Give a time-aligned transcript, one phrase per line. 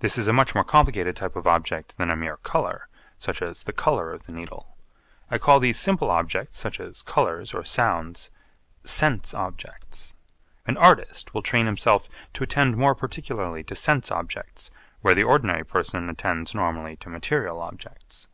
[0.00, 3.64] This is a much more complicated type of object than a mere colour, such as
[3.64, 4.74] the colour of the Needle.
[5.30, 8.30] I call these simple objects, such as colours or sounds,
[8.84, 10.14] sense objects.
[10.66, 14.70] An artist will train himself to attend more particularly to sense objects
[15.02, 18.26] where the ordinary person attends normally to material objects.